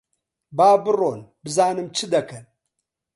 [0.57, 2.43] با بڕۆن بزانم چ دەکەن؟